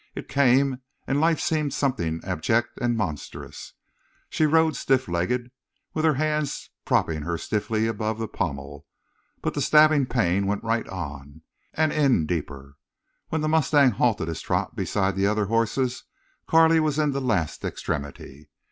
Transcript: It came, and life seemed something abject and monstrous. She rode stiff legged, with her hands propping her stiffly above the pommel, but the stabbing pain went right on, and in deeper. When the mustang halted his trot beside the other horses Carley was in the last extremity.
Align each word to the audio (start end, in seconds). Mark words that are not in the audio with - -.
It 0.15 0.27
came, 0.27 0.81
and 1.05 1.21
life 1.21 1.39
seemed 1.39 1.75
something 1.75 2.21
abject 2.23 2.79
and 2.81 2.97
monstrous. 2.97 3.73
She 4.31 4.47
rode 4.47 4.75
stiff 4.75 5.07
legged, 5.07 5.51
with 5.93 6.05
her 6.05 6.15
hands 6.15 6.71
propping 6.85 7.21
her 7.21 7.37
stiffly 7.37 7.85
above 7.85 8.17
the 8.17 8.27
pommel, 8.27 8.87
but 9.43 9.53
the 9.53 9.61
stabbing 9.61 10.07
pain 10.07 10.47
went 10.47 10.63
right 10.63 10.87
on, 10.89 11.43
and 11.75 11.93
in 11.93 12.25
deeper. 12.25 12.77
When 13.29 13.41
the 13.41 13.47
mustang 13.47 13.91
halted 13.91 14.27
his 14.27 14.41
trot 14.41 14.75
beside 14.75 15.15
the 15.15 15.27
other 15.27 15.45
horses 15.45 16.05
Carley 16.47 16.79
was 16.79 16.97
in 16.97 17.11
the 17.11 17.21
last 17.21 17.63
extremity. 17.63 18.49